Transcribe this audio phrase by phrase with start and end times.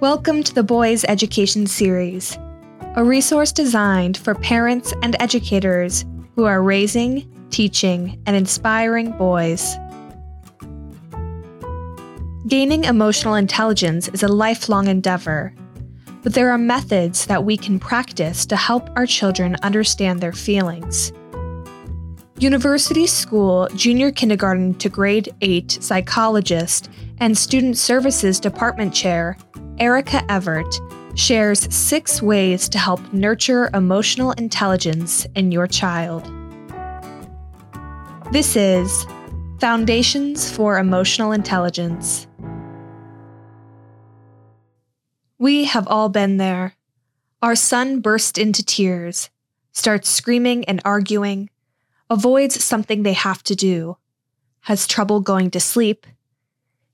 [0.00, 2.38] Welcome to the Boys Education Series,
[2.94, 6.04] a resource designed for parents and educators
[6.36, 9.74] who are raising, teaching, and inspiring boys.
[12.46, 15.52] Gaining emotional intelligence is a lifelong endeavor,
[16.22, 21.12] but there are methods that we can practice to help our children understand their feelings.
[22.40, 29.36] University School Junior Kindergarten to Grade 8 psychologist and Student Services Department Chair
[29.78, 30.78] Erica Evert
[31.16, 36.30] shares six ways to help nurture emotional intelligence in your child.
[38.30, 39.04] This is
[39.58, 42.28] Foundations for Emotional Intelligence.
[45.40, 46.74] We have all been there.
[47.42, 49.28] Our son bursts into tears,
[49.72, 51.50] starts screaming and arguing,
[52.10, 53.96] avoids something they have to do,
[54.62, 56.06] has trouble going to sleep,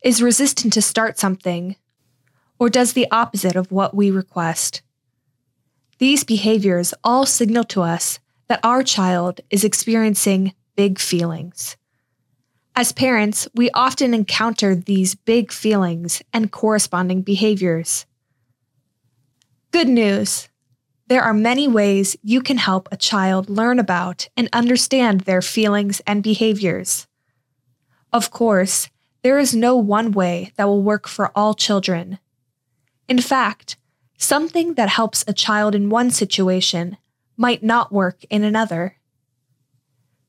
[0.02, 1.76] is resistant to start something,
[2.58, 4.82] or does the opposite of what we request.
[5.98, 11.76] These behaviors all signal to us that our child is experiencing big feelings.
[12.76, 18.04] As parents, we often encounter these big feelings and corresponding behaviors.
[19.70, 20.48] Good news!
[21.06, 26.00] There are many ways you can help a child learn about and understand their feelings
[26.06, 27.06] and behaviors.
[28.12, 28.88] Of course,
[29.22, 32.18] there is no one way that will work for all children,
[33.08, 33.76] in fact,
[34.18, 36.96] something that helps a child in one situation
[37.36, 38.96] might not work in another.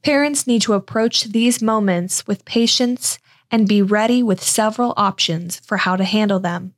[0.03, 3.17] Parents need to approach these moments with patience
[3.49, 6.73] and be ready with several options for how to handle them.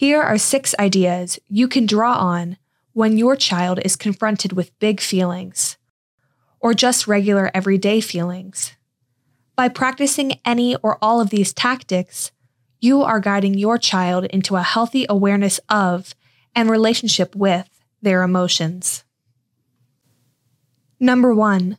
[0.00, 2.56] Here are six ideas you can draw on
[2.94, 5.76] when your child is confronted with big feelings,
[6.58, 8.72] or just regular everyday feelings.
[9.56, 12.32] By practicing any or all of these tactics,
[12.80, 16.14] you are guiding your child into a healthy awareness of
[16.54, 17.68] and relationship with
[18.00, 19.04] their emotions.
[20.98, 21.76] Number one,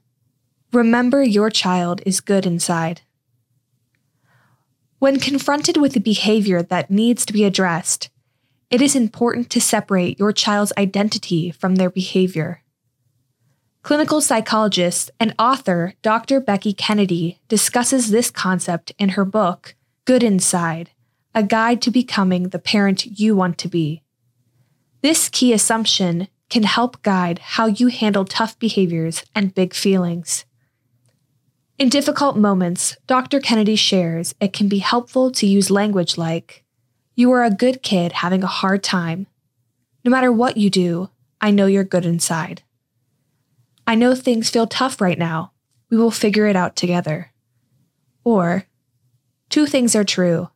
[0.72, 3.02] remember your child is good inside.
[5.01, 8.12] When confronted with a behavior that needs to be addressed,
[8.69, 12.62] it is important to separate your child's identity from their behavior.
[13.81, 16.39] Clinical psychologist and author Dr.
[16.39, 19.73] Becky Kennedy discusses this concept in her book,
[20.06, 20.91] Good Inside,
[21.33, 24.03] a guide to becoming the parent you want to be.
[25.01, 30.45] This key assumption can help guide how you handle tough behaviors and big feelings.
[31.78, 33.40] In difficult moments, Dr.
[33.40, 36.64] Kennedy shares it can be helpful to use language like,
[37.16, 39.28] You are a good kid having a hard time.
[40.04, 42.64] No matter what you do, I know you're good inside.
[43.88, 45.54] I know things feel tough right now.
[45.90, 47.31] We will figure it out together.
[48.24, 48.68] Or,
[49.50, 50.50] two things are true.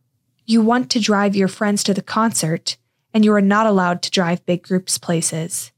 [0.46, 2.78] You want to drive your friends to the concert,
[3.14, 5.72] and you are not allowed to drive big groups places.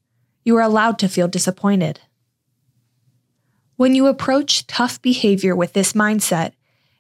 [0.44, 2.02] You are allowed to feel disappointed.
[3.78, 6.54] When you approach tough behavior with this mindset,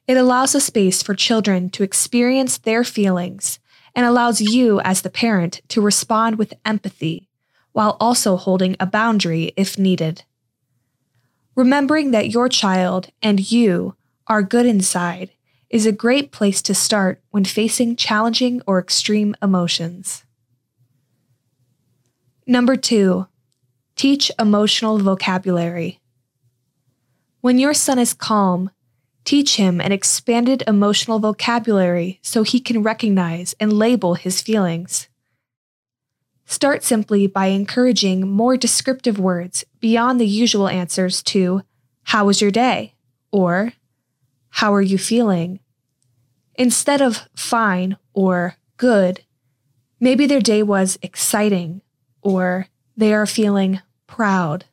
[0.08, 3.58] it allows a space for children to experience their feelings
[3.96, 7.28] and allows you, as the parent, to respond with empathy
[7.72, 10.24] while also holding a boundary if needed.
[11.56, 13.96] Remembering that your child and you
[14.28, 15.32] are good inside
[15.72, 20.26] is a great place to start when facing challenging or extreme emotions.
[22.46, 23.26] Number two,
[23.96, 26.02] teach emotional vocabulary.
[27.48, 28.72] When your son is calm,
[29.24, 35.08] teach him an expanded emotional vocabulary so he can recognize and label his feelings.
[36.46, 41.62] Start simply by encouraging more descriptive words beyond the usual answers to,
[42.04, 42.96] How was your day?
[43.32, 43.72] or
[44.50, 45.62] how are you feeling?
[46.56, 49.22] Instead of fine or good,
[50.02, 51.82] maybe their day was exciting
[52.22, 54.66] or they are feeling proud.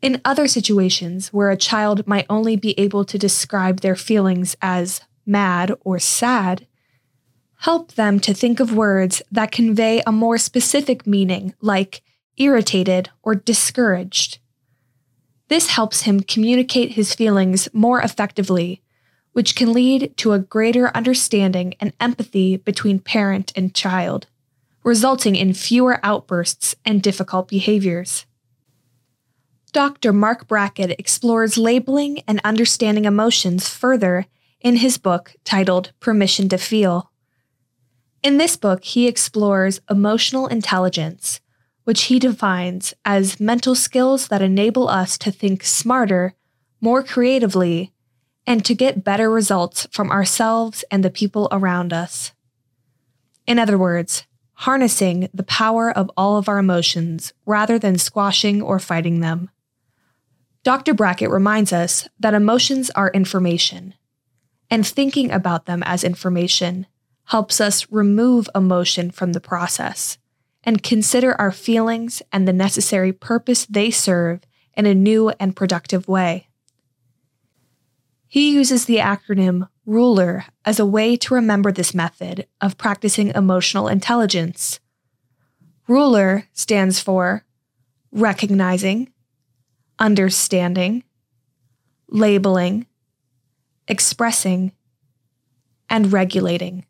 [0.00, 5.00] In other situations where a child might only be able to describe their feelings as
[5.26, 6.66] mad or sad,
[7.60, 12.02] help them to think of words that convey a more specific meaning, like
[12.36, 14.38] irritated or discouraged.
[15.48, 18.82] This helps him communicate his feelings more effectively,
[19.32, 24.28] which can lead to a greater understanding and empathy between parent and child,
[24.84, 28.26] resulting in fewer outbursts and difficult behaviors.
[29.72, 30.14] Dr.
[30.14, 34.26] Marc Brackett explores labeling and understanding emotions further
[34.60, 37.12] in his book titled Permission to Feel.
[38.22, 41.40] In this book, he explores emotional intelligence,
[41.84, 46.34] which he defines as mental skills that enable us to think smarter,
[46.80, 47.92] more creatively,
[48.46, 52.32] and to get better results from ourselves and the people around us.
[53.46, 58.78] In other words, harnessing the power of all of our emotions rather than squashing or
[58.78, 59.50] fighting them.
[60.64, 60.94] Dr.
[60.94, 63.94] Brackett reminds us that emotions are information,
[64.70, 66.86] and thinking about them as information
[67.24, 70.18] helps us remove emotion from the process
[70.64, 74.40] and consider our feelings and the necessary purpose they serve
[74.76, 76.48] in a new and productive way.
[78.26, 83.88] He uses the acronym RULER as a way to remember this method of practicing emotional
[83.88, 84.80] intelligence.
[85.86, 87.44] RULER stands for
[88.12, 89.10] recognizing,
[89.98, 91.04] understanding,
[92.08, 92.86] labeling,
[93.86, 94.72] expressing,
[95.88, 96.84] and regulating.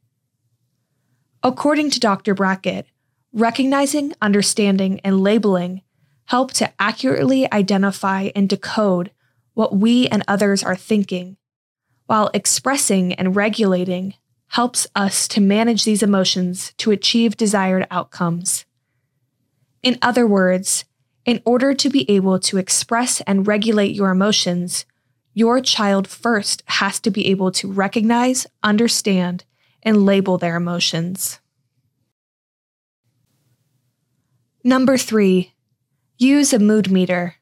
[1.43, 2.35] According to Dr.
[2.35, 2.87] Brackett,
[3.33, 5.83] recognizing, understanding, and labeling
[6.27, 9.11] help to accurately identify and decode
[9.55, 11.37] what we and others are thinking,
[12.07, 14.15] while expressing and regulating
[14.49, 18.65] helps us to manage these emotions to achieve desired outcomes.
[19.83, 20.85] In other words,
[21.29, 24.87] in order to be able to express and regulate your emotions,
[25.35, 29.45] your child first has to be able to recognize, understand,
[29.83, 31.39] and label their emotions.
[34.65, 35.53] Number three,
[36.17, 37.35] use a mood meter.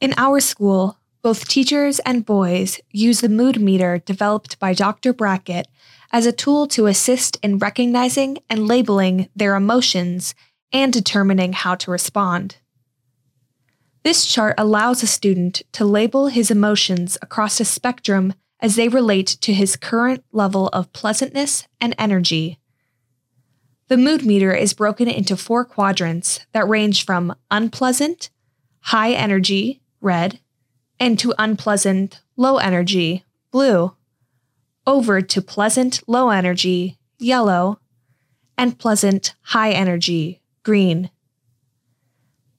[0.00, 5.12] In our school, both teachers and boys use the mood meter developed by Dr.
[5.12, 5.68] Brackett
[6.10, 10.34] as a tool to assist in recognizing and labeling their emotions
[10.74, 12.56] and determining how to respond.
[14.02, 19.28] This chart allows a student to label his emotions across a spectrum as they relate
[19.40, 22.58] to his current level of pleasantness and energy.
[23.88, 28.30] The mood meter is broken into four quadrants that range from unpleasant,
[28.80, 30.40] high energy, red,
[30.98, 33.94] and to unpleasant, low energy, blue,
[34.86, 37.78] over to pleasant, low energy, yellow,
[38.58, 41.10] and pleasant, high energy, green.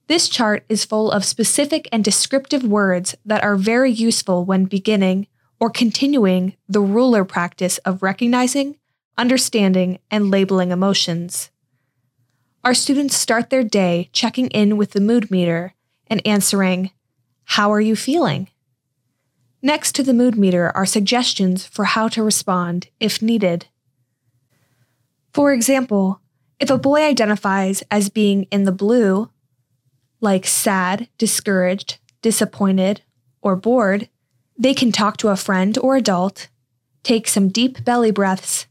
[0.07, 5.28] This chart is full of specific and descriptive words that are very useful when beginning
[5.60, 8.78] or continuing the ruler practice of recognizing,
[9.18, 11.50] understanding, and labeling emotions.
[12.63, 15.74] Our students start their day checking in with the mood meter
[16.07, 16.92] and answering,
[17.46, 18.50] How are you feeling?
[19.62, 23.68] Next to the mood meter are suggestions for how to respond if needed.
[25.34, 26.22] For example,
[26.60, 29.30] if a boy identifies as being in the blue,
[30.22, 33.02] like sad, discouraged, disappointed,
[33.42, 34.10] or bored,
[34.57, 36.48] they can talk to a friend or adult,
[37.04, 38.68] take some deep belly breaths,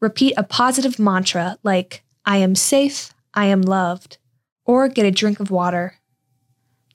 [0.00, 4.18] repeat a positive mantra like, I am safe, I am loved,
[4.64, 5.94] or get a drink of water.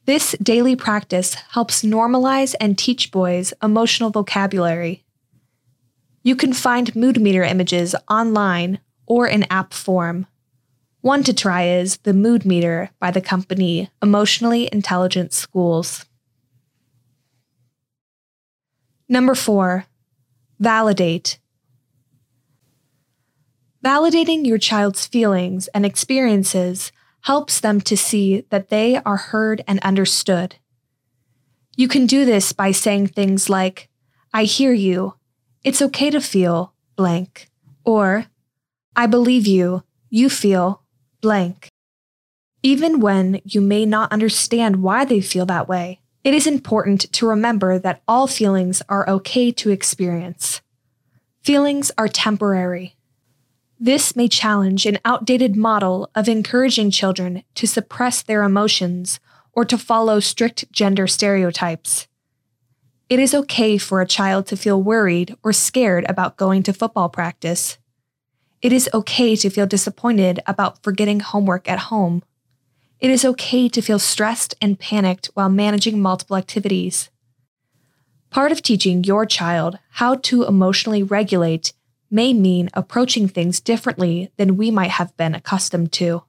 [0.05, 5.03] This daily practice helps normalize and teach boys emotional vocabulary.
[6.21, 10.27] You can find mood meter images online or in app form.
[11.01, 16.05] One to try is the Mood Meter by the company Emotionally Intelligent Schools.
[19.07, 19.85] Number four,
[20.59, 21.37] validate.
[23.83, 26.91] Validating your child's feelings and experiences
[27.21, 30.55] helps them to see that they are heard and understood.
[31.77, 33.89] You can do this by saying things like,
[34.33, 35.13] I hear you.
[35.63, 37.49] It's okay to feel blank.
[37.83, 38.25] Or,
[38.95, 39.83] I believe you.
[40.09, 40.81] You feel
[41.21, 41.67] blank.
[42.63, 47.27] Even when you may not understand why they feel that way, it is important to
[47.27, 50.61] remember that all feelings are okay to experience.
[51.43, 52.95] Feelings are temporary.
[53.79, 59.19] This may challenge an outdated model of encouraging children to suppress their emotions
[59.51, 62.07] or to follow strict gender stereotypes.
[63.09, 67.09] It is okay for a child to feel worried or scared about going to football
[67.09, 67.77] practice.
[68.65, 72.23] It is okay to feel disappointed about forgetting homework at home.
[72.99, 77.11] It is okay to feel stressed and panicked while managing multiple activities.
[78.31, 81.73] Part of teaching your child how to emotionally regulate
[82.09, 86.23] may mean approaching things differently than we might have been accustomed to.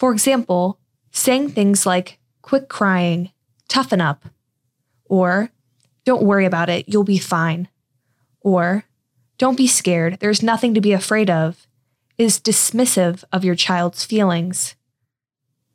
[0.00, 0.80] For example,
[1.12, 3.30] saying things like, quit crying,
[3.68, 4.24] toughen up,
[5.04, 5.52] or
[6.04, 7.68] don't worry about it, you'll be fine,
[8.40, 8.84] or
[9.40, 11.66] don't be scared, there's nothing to be afraid of,
[12.18, 14.74] is dismissive of your child's feelings.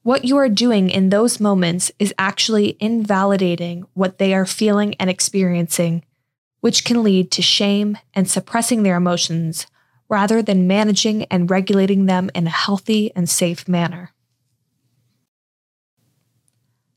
[0.03, 5.09] What you are doing in those moments is actually invalidating what they are feeling and
[5.09, 6.05] experiencing,
[6.59, 9.65] which can lead to shame and suppressing their emotions
[10.09, 14.11] rather than managing and regulating them in a healthy and safe manner.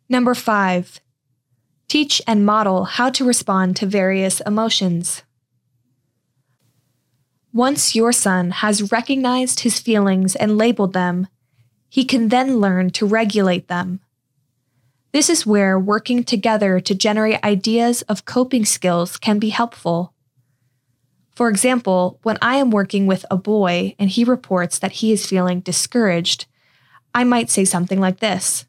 [0.06, 1.00] Number five,
[1.88, 5.22] Teach and model how to respond to various emotions.
[7.58, 11.26] Once your son has recognized his feelings and labeled them,
[11.88, 13.98] he can then learn to regulate them.
[15.10, 20.14] This is where working together to generate ideas of coping skills can be helpful.
[21.34, 25.26] For example, when I am working with a boy and he reports that he is
[25.26, 26.46] feeling discouraged,
[27.12, 28.66] I might say something like this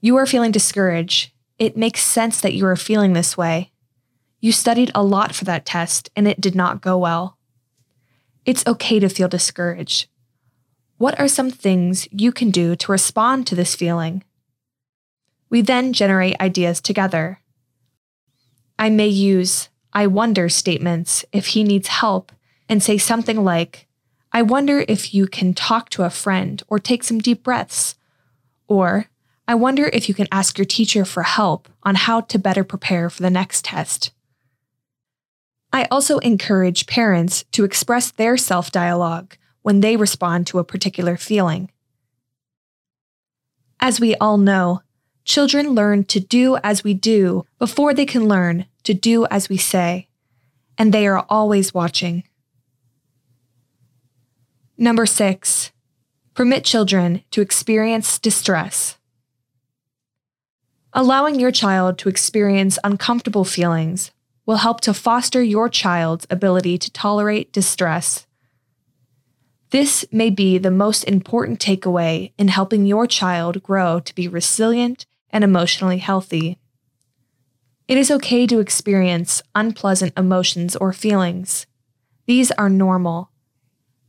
[0.00, 1.30] You are feeling discouraged.
[1.56, 3.70] It makes sense that you are feeling this way.
[4.40, 7.36] You studied a lot for that test and it did not go well.
[8.44, 10.08] It's okay to feel discouraged.
[10.98, 14.24] What are some things you can do to respond to this feeling?
[15.48, 17.40] We then generate ideas together.
[18.78, 22.32] I may use I wonder statements if he needs help
[22.68, 23.88] and say something like,
[24.32, 27.96] I wonder if you can talk to a friend or take some deep breaths.
[28.68, 29.06] Or,
[29.48, 33.10] I wonder if you can ask your teacher for help on how to better prepare
[33.10, 34.12] for the next test.
[35.72, 41.16] I also encourage parents to express their self dialogue when they respond to a particular
[41.16, 41.70] feeling.
[43.78, 44.82] As we all know,
[45.24, 49.56] children learn to do as we do before they can learn to do as we
[49.56, 50.08] say,
[50.76, 52.24] and they are always watching.
[54.76, 55.72] Number six,
[56.34, 58.96] permit children to experience distress.
[60.92, 64.10] Allowing your child to experience uncomfortable feelings
[64.46, 68.26] will help to foster your child's ability to tolerate distress.
[69.70, 75.06] This may be the most important takeaway in helping your child grow to be resilient
[75.30, 76.58] and emotionally healthy.
[77.86, 81.66] It is okay to experience unpleasant emotions or feelings.
[82.26, 83.30] These are normal,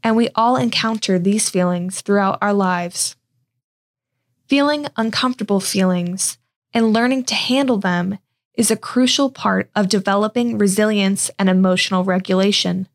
[0.03, 3.15] and we all encounter these feelings throughout our lives.
[4.47, 6.37] Feeling uncomfortable feelings
[6.73, 8.17] and learning to handle them
[8.55, 12.87] is a crucial part of developing resilience and emotional regulation.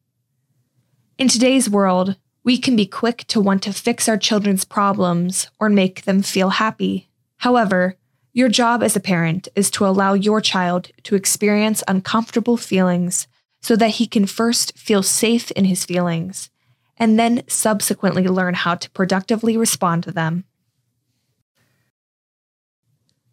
[1.19, 5.69] In today's world, we can be quick to want to fix our children's problems or
[5.69, 7.09] make them feel happy.
[7.39, 7.97] However,
[8.33, 13.27] your job as a parent is to allow your child to experience uncomfortable feelings
[13.63, 16.51] so that he can first feel safe in his feelings
[16.99, 20.45] and then subsequently learn how to productively respond to them.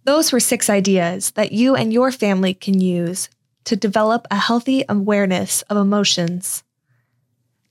[0.05, 3.29] Those were six ideas that you and your family can use
[3.65, 6.63] to develop a healthy awareness of emotions.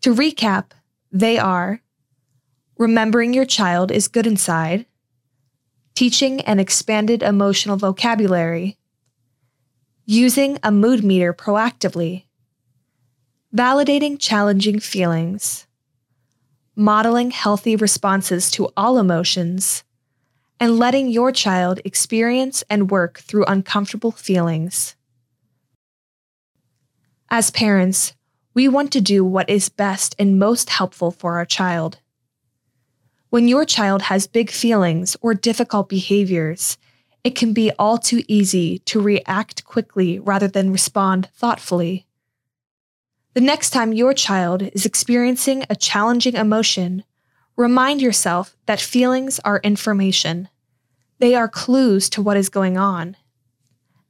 [0.00, 0.70] To recap,
[1.10, 1.82] they are
[2.78, 4.86] remembering your child is good inside,
[5.94, 8.78] teaching an expanded emotional vocabulary,
[10.06, 12.24] using a mood meter proactively,
[13.54, 15.66] validating challenging feelings,
[16.74, 19.84] modeling healthy responses to all emotions
[20.62, 24.94] and letting your child experience and work through uncomfortable feelings.
[27.28, 28.14] As parents,
[28.54, 31.98] we want to do what is best and most helpful for our child.
[33.30, 36.78] When your child has big feelings or difficult behaviors,
[37.24, 42.06] it can be all too easy to react quickly rather than respond thoughtfully.
[43.34, 47.02] The next time your child is experiencing a challenging emotion,
[47.56, 50.48] remind yourself that feelings are information.
[51.18, 53.16] They are clues to what is going on,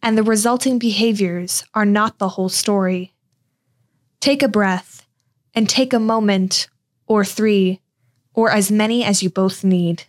[0.03, 3.13] and the resulting behaviors are not the whole story.
[4.21, 5.07] Take a breath
[5.55, 6.69] and take a moment,
[7.07, 7.81] or three,
[8.35, 10.05] or as many as you both need.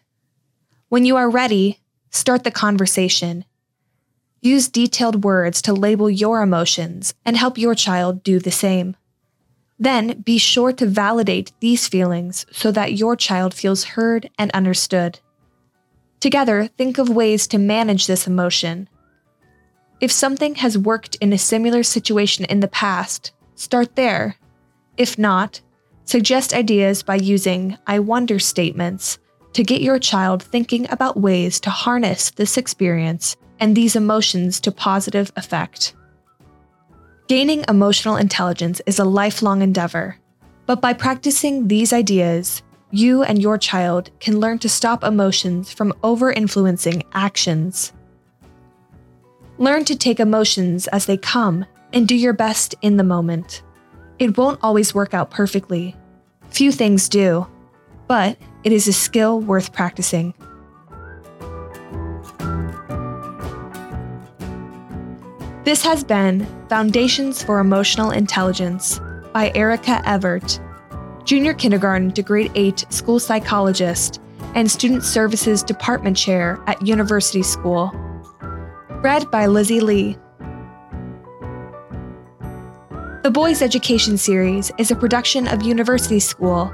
[0.88, 1.80] When you are ready,
[2.12, 3.46] start the conversation.
[4.42, 8.96] Use detailed words to label your emotions and help your child do the same.
[9.80, 15.20] Then be sure to validate these feelings so that your child feels heard and understood.
[16.20, 18.88] Together, think of ways to manage this emotion.
[20.00, 24.38] If something has worked in a similar situation in the past, start there.
[24.98, 25.62] If not,
[26.06, 29.18] suggest ideas by using I wonder statements
[29.54, 34.72] to get your child thinking about ways to harness this experience and these emotions to
[34.72, 35.94] positive effect.
[37.28, 40.18] Gaining emotional intelligence is a lifelong endeavor,
[40.66, 42.62] but by practicing these ideas,
[42.92, 47.94] you and your child can learn to stop emotions from over influencing actions.
[49.58, 53.64] Learn to take emotions as they come and do your best in the moment.
[54.20, 55.96] It won't always work out perfectly.
[56.50, 57.48] Few things do,
[58.06, 60.34] but it is a skill worth practicing.
[65.64, 69.00] This has been Foundations for Emotional Intelligence
[69.34, 70.60] by Erica Evert
[71.26, 74.20] junior kindergarten to grade 8 school psychologist,
[74.56, 77.92] and student services department chair at University School.
[79.02, 80.18] Read by Lizzie Lee.
[83.24, 86.74] The Boys Education Series is a production of University School,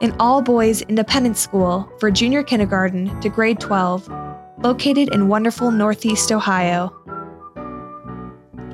[0.00, 4.08] an all boys independent school for junior kindergarten to grade 12,
[4.58, 6.96] located in wonderful Northeast Ohio.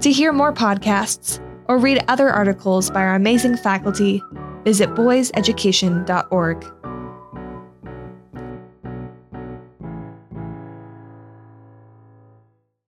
[0.00, 4.22] To hear more podcasts or read other articles by our amazing faculty,
[4.62, 6.75] visit boyseducation.org.